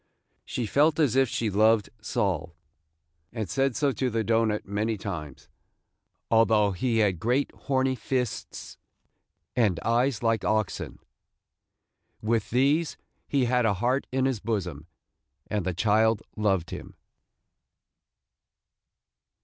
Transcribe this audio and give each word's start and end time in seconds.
She 0.45 0.65
felt 0.65 0.99
as 0.99 1.15
if 1.15 1.29
she 1.29 1.51
loved 1.51 1.91
Sol, 2.01 2.55
and 3.31 3.47
said 3.47 3.75
so 3.75 3.91
to 3.91 4.09
the 4.09 4.23
doughnut 4.23 4.65
many 4.65 4.97
times,– 4.97 5.47
although 6.31 6.71
he 6.71 6.97
had 6.97 7.19
great 7.19 7.51
horny 7.51 7.93
fists, 7.93 8.79
and 9.55 9.79
eyes 9.81 10.23
like 10.23 10.43
oxen. 10.43 10.97
With 12.19 12.49
these, 12.49 12.97
he 13.27 13.45
had 13.45 13.63
a 13.67 13.75
heart 13.75 14.07
in 14.11 14.25
his 14.25 14.39
bosom, 14.39 14.87
and 15.51 15.67
the 15.67 15.71
child 15.75 16.23
loved 16.35 16.71
him. 16.71 16.95